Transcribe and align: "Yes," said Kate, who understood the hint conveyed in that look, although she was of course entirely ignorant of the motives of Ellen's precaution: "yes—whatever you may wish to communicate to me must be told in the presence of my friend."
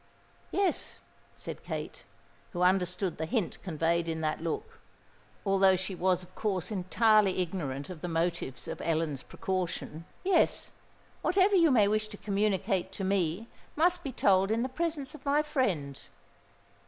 "Yes," 0.49 0.99
said 1.37 1.61
Kate, 1.63 2.05
who 2.53 2.63
understood 2.63 3.19
the 3.19 3.27
hint 3.27 3.61
conveyed 3.61 4.07
in 4.09 4.21
that 4.21 4.41
look, 4.41 4.79
although 5.45 5.75
she 5.75 5.93
was 5.93 6.23
of 6.23 6.33
course 6.33 6.71
entirely 6.71 7.37
ignorant 7.37 7.87
of 7.87 8.01
the 8.01 8.07
motives 8.07 8.67
of 8.67 8.81
Ellen's 8.81 9.21
precaution: 9.21 10.05
"yes—whatever 10.23 11.53
you 11.53 11.69
may 11.69 11.87
wish 11.87 12.07
to 12.07 12.17
communicate 12.17 12.91
to 12.93 13.03
me 13.03 13.47
must 13.75 14.03
be 14.03 14.11
told 14.11 14.49
in 14.49 14.63
the 14.63 14.69
presence 14.69 15.13
of 15.13 15.23
my 15.23 15.43
friend." 15.43 15.99